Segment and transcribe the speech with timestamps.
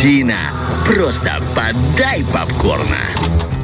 [0.00, 0.38] Картина.
[0.86, 2.96] Просто подай попкорна.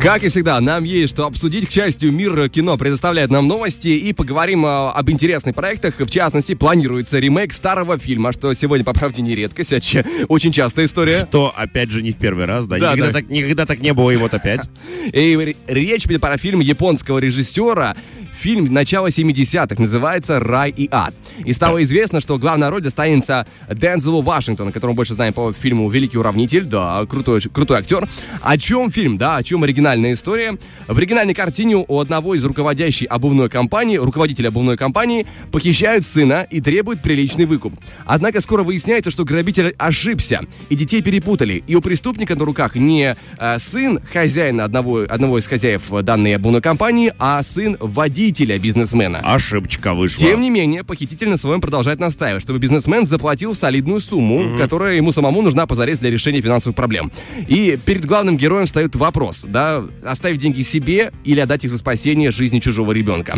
[0.03, 1.67] Как и всегда, нам есть что обсудить.
[1.67, 5.95] К счастью, мир кино предоставляет нам новости и поговорим а, об интересных проектах.
[5.99, 10.53] В частности, планируется ремейк старого фильма, что сегодня, по правде, не редкость, а че- очень
[10.53, 11.21] частая история.
[11.27, 12.77] Что, опять же, не в первый раз, да?
[12.77, 13.13] Да, никогда, да.
[13.21, 14.61] Так, никогда так не было, и вот опять.
[15.15, 17.97] И речь идет про фильм японского режиссера.
[18.39, 21.15] Фильм начала 70-х называется «Рай и ад».
[21.45, 25.89] И стало известно, что главная роль достанется Дензелу Вашингтону, которого мы больше знаем по фильму
[25.89, 26.65] «Великий уравнитель».
[26.65, 28.07] Да, крутой, крутой актер.
[28.43, 30.59] О чем фильм, да, о чем оригинальная история?
[30.87, 36.61] В оригинальной картине у одного из руководящей обувной компании, руководителя обувной компании, похищают сына и
[36.61, 37.73] требуют приличный выкуп.
[38.05, 41.65] Однако скоро выясняется, что грабитель ошибся, и детей перепутали.
[41.67, 46.61] И у преступника на руках не э, сын хозяина одного, одного из хозяев данной обувной
[46.61, 48.26] компании, а сын водителя
[48.59, 49.21] бизнесмена.
[49.23, 50.27] Ошибочка вышла.
[50.27, 55.13] Тем не менее, похититель на своем продолжает настаивать, чтобы бизнесмен заплатил солидную сумму, которая ему
[55.13, 57.11] самому нужна позарез для решения финансовых проблем.
[57.47, 62.31] И перед главным героем встает вопрос, да, оставить деньги себе или отдать их за спасение
[62.31, 63.37] жизни чужого ребенка.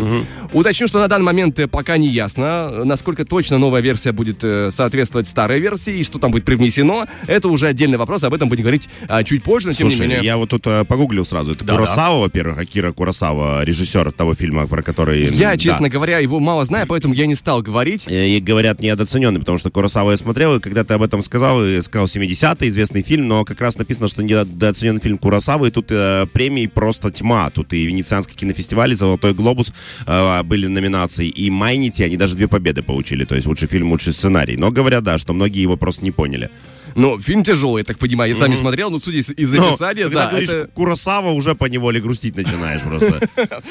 [0.53, 4.43] Уточню, что на данный момент э, пока не ясно, э, насколько точно новая версия будет
[4.43, 7.07] э, соответствовать старой версии и что там будет привнесено.
[7.27, 10.07] Это уже отдельный вопрос, об этом будем говорить а, чуть позже, но тем не Слушай,
[10.07, 10.25] менее.
[10.25, 11.51] я вот тут погуглил сразу.
[11.51, 15.29] Это Да, Куросава, во-первых, Акира Куросава, режиссер того фильма, про который...
[15.29, 15.57] Я, да.
[15.57, 18.03] честно говоря, его мало знаю, поэтому я не стал говорить.
[18.07, 21.63] Э, И говорят, недооцененный, потому что Куросава я смотрел, и когда ты об этом сказал,
[21.65, 25.87] и сказал 70-й, известный фильм, но как раз написано, что недооцененный фильм Куросавы, и тут
[25.89, 27.49] э, премии просто тьма.
[27.49, 29.73] Тут и Венецианский кинофестиваль, и Золотой глобус
[30.05, 34.13] э, были номинации, и Майнити, они даже две победы получили, то есть лучший фильм, лучший
[34.13, 34.57] сценарий.
[34.57, 36.49] Но говорят, да, что многие его просто не поняли.
[36.95, 38.31] Ну, фильм тяжелый, я так понимаю.
[38.31, 40.67] Я сам не смотрел, но судя из, Но описания, когда да, говоришь это...
[40.73, 43.19] Куросава, уже по неволе грустить начинаешь просто.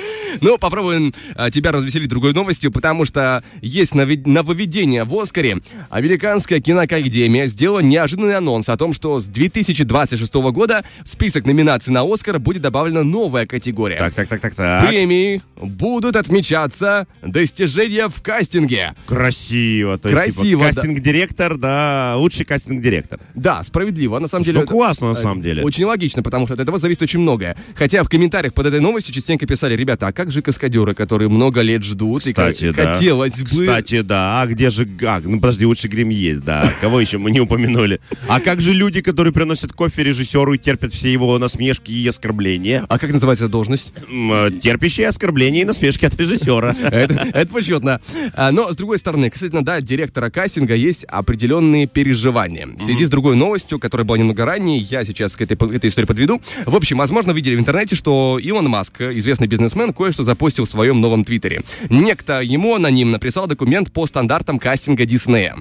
[0.40, 5.58] Ну, попробуем а, тебя развеселить другой новостью, потому что есть нововведение в Оскаре.
[5.90, 12.02] Американская киноакадемия сделала неожиданный анонс о том, что с 2026 года в список номинаций на
[12.02, 13.96] Оскар будет добавлена новая категория.
[13.96, 14.88] Так, так, так, так, так.
[14.88, 18.94] Премии будут отмечаться достижения в кастинге.
[19.06, 19.98] Красиво.
[19.98, 23.07] То есть, типа, Красиво, кастинг-директор, да, лучший кастинг-директор.
[23.34, 24.18] Да, справедливо.
[24.18, 24.64] На самом Что деле...
[24.64, 25.62] это, классно, на э, самом деле.
[25.62, 27.56] Очень логично, потому что от этого зависит очень многое.
[27.74, 31.60] Хотя в комментариях под этой новостью частенько писали, ребята, а как же каскадеры, которые много
[31.60, 32.94] лет ждут, Кстати, и да.
[32.94, 33.60] хотелось бы...
[33.60, 34.42] Кстати, да.
[34.42, 34.88] А где же...
[35.02, 36.70] А, ну, подожди, лучший грим есть, да.
[36.80, 38.00] Кого еще мы не упомянули?
[38.28, 42.84] А как же люди, которые приносят кофе режиссеру и терпят все его насмешки и оскорбления?
[42.88, 43.92] А как называется должность?
[44.10, 46.74] Э, Терпящие оскорбления и насмешки от режиссера.
[46.90, 48.00] Это, это почетно.
[48.34, 52.66] А, Но, с другой стороны, кстати, да, директора кастинга есть определенные переживания.
[52.66, 55.90] В связи с другой новостью, которая была немного ранее, я сейчас к этой, к этой
[55.90, 56.40] истории подведу.
[56.66, 61.00] В общем, возможно, видели в интернете, что Илон Маск, известный бизнесмен, кое-что запустил в своем
[61.00, 61.62] новом твиттере.
[61.90, 65.56] Некто ему анонимно прислал документ по стандартам кастинга Диснея.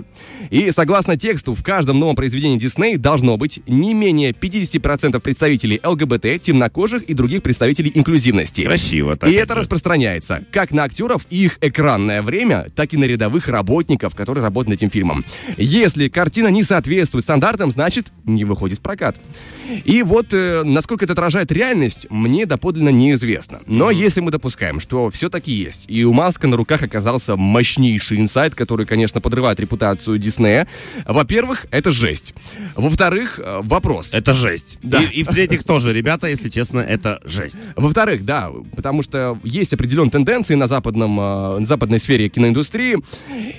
[0.49, 6.41] И согласно тексту, в каждом новом произведении Дисней должно быть не менее 50% представителей ЛГБТ,
[6.41, 8.63] темнокожих и других представителей инклюзивности.
[8.63, 9.17] Красиво.
[9.17, 13.47] так И это распространяется как на актеров и их экранное время, так и на рядовых
[13.47, 15.25] работников, которые работают над этим фильмом.
[15.57, 19.17] Если картина не соответствует стандартам, значит, не выходит в прокат.
[19.83, 23.59] И вот, э, насколько это отражает реальность, мне доподлинно неизвестно.
[23.65, 28.55] Но если мы допускаем, что все-таки есть, и у Маска на руках оказался мощнейший инсайт,
[28.55, 30.69] который, конечно, подрывает репутацию Диснея,
[31.05, 32.33] во-первых, это жесть.
[32.75, 34.13] Во-вторых, э, вопрос.
[34.13, 34.79] Это жесть.
[34.81, 35.01] Да.
[35.01, 37.57] И, и в-третьих тоже, ребята, если честно, это жесть.
[37.75, 42.99] Во-вторых, да, потому что есть определенные тенденции на, западном, э, на западной сфере киноиндустрии.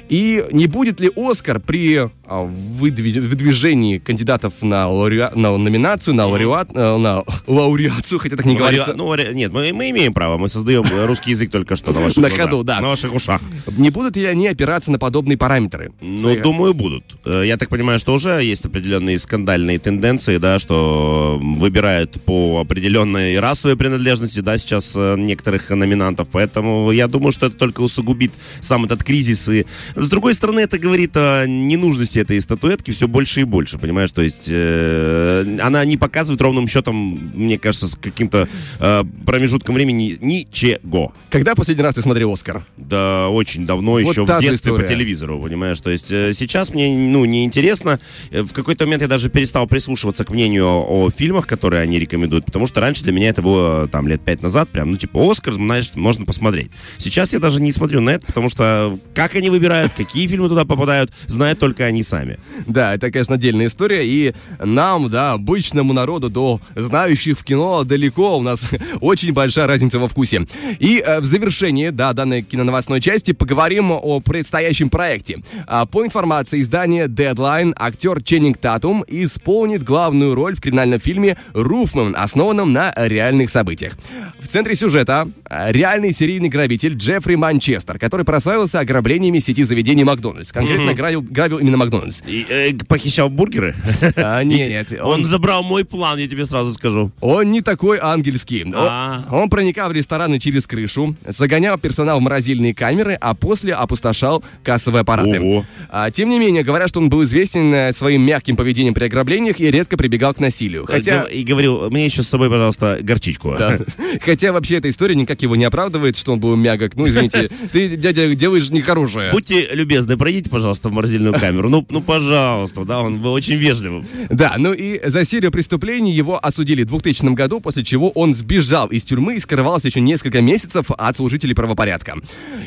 [0.09, 2.49] И не будет ли Оскар при э,
[2.81, 8.57] выдви- выдвижении кандидатов на, лауреа- на номинацию, на, лауреат, э, на лауреацию, хотя так не
[8.57, 12.19] говорится, Ну, нет, мы, мы имеем право, мы создаем русский язык только что на ваших
[12.19, 12.81] На ходу, да.
[12.81, 13.41] На ваших ушах.
[13.77, 15.93] не будут ли они опираться на подобные параметры?
[16.01, 17.05] Ну, С- думаю, будут.
[17.25, 23.39] Э, Я так понимаю, что уже есть определенные скандальные тенденции, да, что выбирают по определенной
[23.39, 26.29] расовой принадлежности, да, сейчас э, некоторых номинантов.
[26.31, 29.49] Поэтому я думаю, что это только усугубит сам этот кризис.
[29.49, 29.67] И
[29.97, 34.11] с другой стороны, это говорит о ненужности этой статуэтки все больше и больше, понимаешь?
[34.13, 38.49] То есть э, она не показывает ровным счетом, мне кажется, с каким-то
[38.79, 41.13] э, промежутком времени ничего.
[41.31, 42.65] Когда последний раз ты смотрел Оскар?
[42.77, 44.89] Да, очень давно, Вот еще в детстве по история.
[44.89, 45.81] телевизору, понимаешь?
[45.81, 48.01] То есть э, сейчас мне, ну, неинтересно.
[48.31, 51.99] Э, В какой-то момент я даже перестал прислушиваться к мнению о, о фильмах, которые они
[51.99, 55.19] рекомендуют, потому что раньше для меня это было там лет пять назад, прям, ну, типа,
[55.31, 56.71] Оскар, знаешь, можно посмотреть.
[56.99, 60.65] Сейчас я даже не смотрю на это, потому что как они выбирают, какие фильмы туда
[60.65, 62.39] попадают, знают только они сами.
[62.67, 68.39] Да, это, конечно, отдельная история, и нам, да, обычному народу, до знающих в кино далеко,
[68.39, 68.71] у нас
[69.01, 70.47] очень большая разница во вкусе.
[70.79, 75.39] И э, в завершении, да, данной киноновостной части поговорим о предстоящем проекте.
[75.67, 82.15] А, по информации издания Deadline, актер Ченнинг Татум исполнит главную роль в криминальном фильме «Руфман»,
[82.19, 83.97] основанном на реальных событиях.
[84.41, 90.53] В центре сюжета э, реальный серийный грабитель Джеффри Манчестер, который прославился ограблениями сети заведений Макдональдс.
[90.53, 91.98] Конкретно грабил, грабил именно Макдональдс.
[92.27, 93.75] И, э, похищал бургеры?
[94.17, 97.11] А, нет, нет, Он забрал мой план, я тебе сразу скажу.
[97.21, 98.65] Он не такой ангельский.
[98.65, 99.25] О- А.
[99.31, 105.01] Он проникал в рестораны через крышу, загонял персонал в морозильные камеры, а после опустошал кассовые
[105.03, 105.41] аппараты.
[105.41, 105.65] Ого.
[105.89, 109.61] А, тем не менее, говорят, что он был известен э, своим мягким поведением при ограблениях
[109.61, 110.87] и редко прибегал к насилию.
[110.87, 113.55] Хотя, И говорил, мне еще с собой, пожалуйста, горчичку.
[113.59, 113.79] да.
[114.25, 116.95] Хотя вообще эта история никак его не оправдывает, что он был мягок.
[116.97, 119.31] Ну, извините, ты, дядя, делаешь нехорошее.
[119.33, 121.69] Будьте любезны, пройдите, пожалуйста, в морозильную камеру.
[121.69, 124.07] Ну, ну, пожалуйста, да, он был очень вежливым.
[124.31, 128.89] Да, ну и за серию преступлений его осудили в 2000 году, после чего он сбежал
[128.89, 132.17] из тюрьмы и скрывался еще несколько месяцев от служителей правопорядка.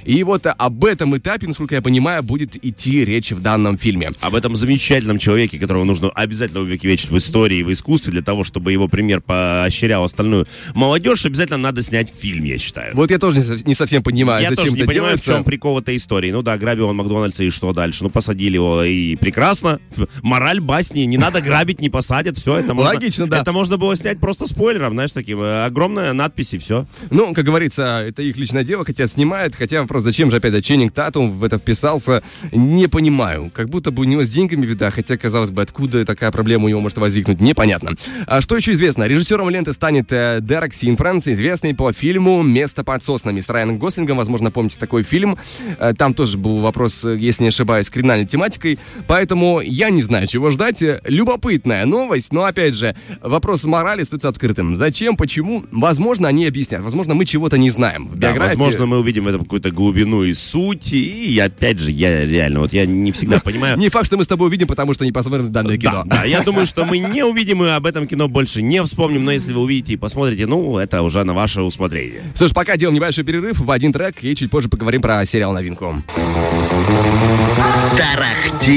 [0.06, 4.12] И вот об этом этапе, насколько я понимаю, будет идти речь в данном фильме.
[4.22, 8.44] Об этом замечательном человеке, которого нужно обязательно увековечить в истории и в искусстве, для того,
[8.44, 12.96] чтобы его пример поощрял остальную молодежь, обязательно надо снять фильм, я считаю.
[12.96, 15.22] Вот я тоже не, со- не совсем понимаю, я зачем тоже не это понимаю, в
[15.22, 15.34] делается.
[15.34, 16.32] чем прикол этой истории.
[16.32, 18.04] Ну да, грабил он Макдональдса, и что дальше?
[18.04, 19.80] Ну, посадили его, и прекрасно.
[19.98, 22.92] Ф- Мораль басни, не надо грабить, не посадят, все это можно...
[22.94, 23.42] Логично, да.
[23.42, 26.86] Это можно было снять просто спойлером, знаешь, таким, э, огромная надпись, и все.
[27.10, 30.62] Ну, как говорится, это их личное дело, хотя снимают, хотя вопрос, зачем же опять же
[30.62, 33.52] Ченнинг Татум в это вписался, не понимаю.
[33.54, 36.70] Как будто бы у него с деньгами беда, хотя, казалось бы, откуда такая проблема у
[36.70, 37.92] него может возникнуть, непонятно.
[38.28, 39.04] А что еще известно?
[39.06, 44.18] Режиссером ленты станет э, Дерек Синфранс, известный по фильму «Место под соснами» с Райаном Гослингом,
[44.18, 45.38] возможно, помните такой фильм.
[45.80, 50.28] Э, Там тоже был вопрос, если не ошибаюсь, с криминальной тематикой, поэтому я не знаю,
[50.28, 50.84] чего ждать.
[51.06, 54.78] Любопытная новость, но, опять же, вопрос морали остается открытым.
[54.78, 55.66] Зачем, почему?
[55.72, 56.82] Возможно, они объяснят.
[56.82, 58.08] Возможно, мы чего-то не знаем.
[58.08, 58.50] В Да, биографии...
[58.56, 60.94] возможно, мы увидим в этом какую-то глубину и суть.
[60.94, 63.78] И опять же, я реально, вот я не всегда понимаю.
[63.78, 66.04] Не факт, что мы с тобой увидим, потому что не посмотрим данное кино.
[66.06, 69.26] Да, да, я думаю, что мы не увидим и об этом кино больше не вспомним,
[69.26, 72.24] но если вы увидите и посмотрите, ну, это уже на ваше усмотрение.
[72.40, 75.96] Ж, пока делаем небольшой перерыв в один трек, и чуть позже поговорим про сериал новинку.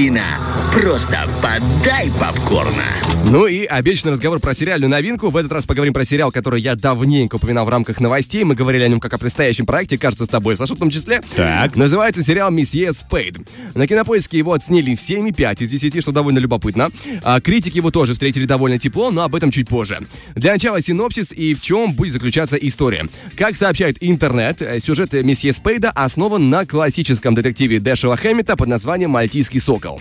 [0.04, 0.24] Тарахтина.
[0.72, 2.82] Просто подай попкорна.
[3.30, 5.30] Ну и обещанный разговор про сериальную новинку.
[5.30, 8.44] В этот раз поговорим про сериал, который я давненько упоминал в рамках новостей.
[8.44, 11.22] Мы говорили о нем как о предстоящем проекте, кажется, с тобой, Саша, в том числе.
[11.34, 11.76] Так.
[11.76, 13.38] Называется сериал «Месье Спейд».
[13.74, 16.90] На кинопоиске его оценили 7,5 из 10, что довольно любопытно.
[17.22, 20.00] А, критики его тоже встретили довольно тепло, но об этом чуть позже.
[20.34, 23.06] Для начала синопсис и в чем будет заключаться история.
[23.36, 29.10] Как сообщает интернет, э, сюжет «Месье Спейда» основан на классическом детективе Дэшела Хэммета под названием
[29.10, 29.93] «Мальтийский сокол».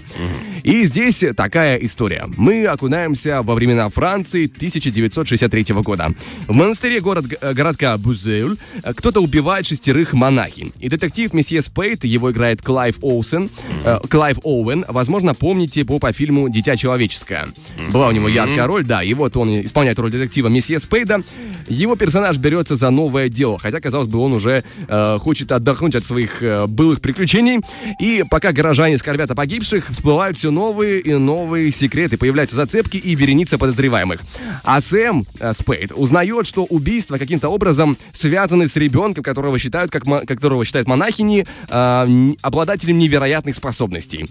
[0.64, 2.26] И здесь такая история.
[2.38, 6.14] Мы окунаемся во времена Франции 1963 года.
[6.48, 10.72] В монастыре город, городка Бузеуль э, кто-то убивает шестерых монахинь.
[10.80, 13.50] И детектив месье Спейд, его играет Клайв Оусен,
[13.84, 17.48] э, Клайв Оуэн, возможно, помните по, по фильму «Дитя человеческое».
[17.92, 21.24] Была у него яркая роль, да, и вот он исполняет роль детектива месье Спейда.
[21.68, 26.04] Его персонаж берется за новое дело, хотя, казалось бы, он уже э, хочет отдохнуть от
[26.04, 27.60] своих э, былых приключений.
[28.00, 33.16] И пока горожане скорбят о погибших, всплывают все новые и новые секреты, появляются зацепки и
[33.16, 34.22] вереница подозреваемых.
[34.64, 40.04] А Сэм э, Спейд узнает, что убийства каким-то образом связаны с ребенком, которого считают, как
[40.28, 44.26] которого считают монахини, э, обладателем невероятных способностей.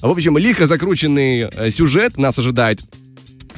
[0.00, 2.80] В общем, лихо закрученный э, сюжет нас ожидает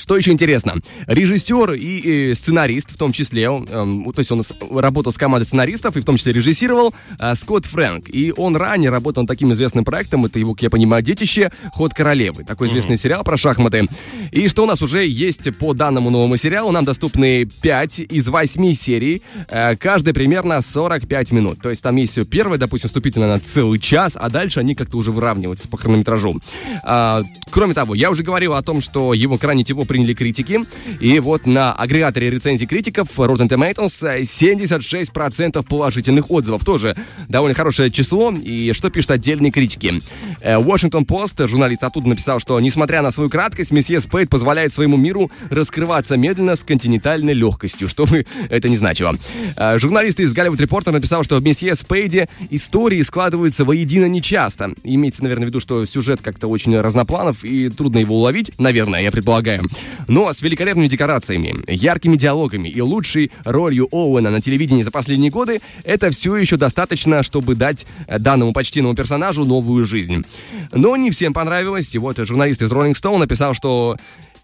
[0.00, 0.76] что еще интересно,
[1.06, 5.96] режиссер и, э, сценарист в том числе, эм, то есть он работал с командой сценаристов
[5.96, 8.08] и в том числе режиссировал э, Скотт Фрэнк.
[8.08, 11.92] И он ранее работал над таким известным проектом, это его, как я понимаю, детище «Ход
[11.92, 12.44] королевы».
[12.44, 13.88] Такой известный сериал про шахматы.
[14.32, 18.72] И что у нас уже есть по данному новому сериалу, нам доступны 5 из 8
[18.72, 21.60] серий, э, каждая примерно 45 минут.
[21.60, 25.10] То есть там есть первая, допустим, вступительная на целый час, а дальше они как-то уже
[25.10, 26.40] выравниваются по хронометражу.
[26.82, 30.60] А, кроме того, я уже говорил о том, что его крайне тепло приняли критики.
[31.00, 36.64] И вот на агрегаторе рецензий критиков Rotten Tomatoes э, 76% положительных отзывов.
[36.64, 36.94] Тоже
[37.28, 38.30] довольно хорошее число.
[38.30, 40.00] И что пишут отдельные критики?
[40.40, 44.96] Э, Washington Post, журналист оттуда написал, что несмотря на свою краткость, месье Спейд позволяет своему
[44.96, 49.16] миру раскрываться медленно с континентальной легкостью, что бы это ни значило.
[49.56, 54.72] Э, Журналист из Голливуд Репортер написал, что в месье Спейде истории складываются воедино нечасто.
[54.84, 59.10] Имеется, наверное, в виду, что сюжет как-то очень разнопланов и трудно его уловить, наверное, я
[59.10, 59.64] предполагаю.
[60.08, 65.60] Но с великолепными декорациями, яркими диалогами и лучшей ролью Оуэна на телевидении за последние годы,
[65.84, 70.24] это все еще достаточно, чтобы дать данному почтенному персонажу новую жизнь.
[70.72, 73.96] Но не всем понравилось, и вот журналист из Rolling Stone написал, что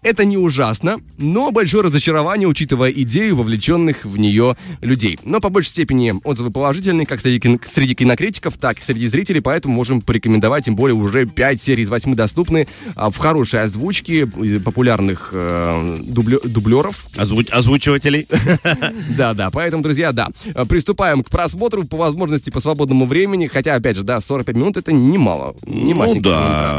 [0.07, 5.19] это не ужасно, но большое разочарование, учитывая идею вовлеченных в нее людей.
[5.23, 9.41] Но по большей степени отзывы положительные, как среди, кин- среди кинокритиков, так и среди зрителей,
[9.41, 14.25] поэтому можем порекомендовать, тем более уже 5 серий из 8 доступны а, в хорошей озвучке
[14.63, 17.05] популярных э, дублё- дублеров.
[17.17, 18.27] Озвуч- озвучивателей.
[19.17, 20.29] Да, да, поэтому, друзья, да,
[20.69, 24.91] приступаем к просмотру по возможности по свободному времени, хотя, опять же, да, 45 минут это
[24.93, 26.76] немало, не Ну да,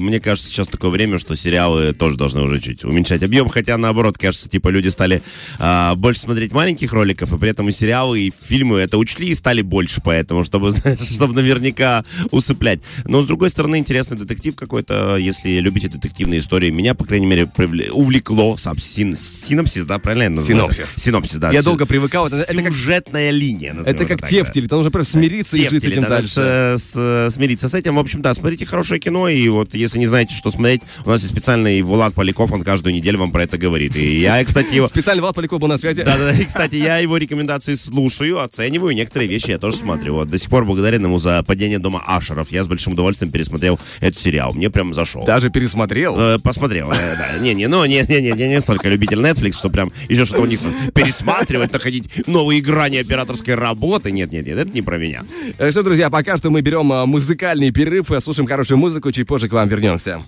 [0.00, 4.18] мне кажется, сейчас такое время, что сериалы тоже должны уже чуть уменьшать объем, хотя наоборот,
[4.18, 5.22] кажется, типа люди стали
[5.58, 9.34] а, больше смотреть маленьких роликов, и при этом и сериалы, и фильмы это учли и
[9.34, 12.80] стали больше, поэтому, чтобы, чтобы наверняка усыплять.
[13.06, 17.44] Но с другой стороны, интересный детектив какой-то, если любите детективные истории, меня, по крайней мере,
[17.44, 20.72] привле- увлекло сам син- синопсис, да, правильно я называю?
[20.74, 21.02] Синопсис.
[21.02, 21.50] Синопсис, да.
[21.52, 25.14] Я Сю- долго привыкал, это- это как- Сюжетная линия, Это как тефтели, там нужно просто
[25.14, 26.76] смириться и жить с этим надо дальше.
[26.78, 27.96] с- с- смириться с этим.
[27.96, 31.20] В общем, да, смотрите хорошее кино, и вот если не знаете, что смотреть, у нас
[31.22, 33.96] есть специальный Влад Поляков, он каждую неделю вам про это говорит.
[33.96, 34.88] И я, кстати, его...
[34.88, 36.02] Специально Влад Поляков был на связи.
[36.02, 40.14] Да-да, и, кстати, я его рекомендации слушаю, оцениваю, некоторые вещи я тоже смотрю.
[40.14, 42.50] Вот до сих пор благодарен ему за падение дома Ашеров.
[42.50, 44.52] Я с большим удовольствием пересмотрел этот сериал.
[44.52, 45.24] Мне прям зашел.
[45.24, 46.18] Даже пересмотрел.
[46.18, 47.38] Э, Посмотрел, э, да.
[47.40, 50.60] Не-не, ну, не-не-не, я не столько любитель Netflix, что прям еще что-то у них
[50.94, 54.10] пересматривать, находить новые грани операторской работы.
[54.10, 55.24] Нет-нет-нет, это не про меня.
[55.58, 59.26] Э, Что, друзья, пока что мы берем а, музыкальный перерыв, э, слушаем хорошую музыку, чуть
[59.26, 60.24] позже к вам вернемся.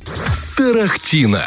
[0.57, 1.45] Тарахтина.